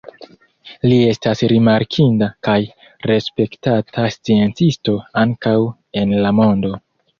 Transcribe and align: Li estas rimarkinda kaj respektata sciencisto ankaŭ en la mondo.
Li 0.85 0.95
estas 1.09 1.43
rimarkinda 1.51 2.29
kaj 2.47 2.55
respektata 3.13 4.09
sciencisto 4.17 4.99
ankaŭ 5.27 5.55
en 6.05 6.19
la 6.27 6.37
mondo. 6.43 6.77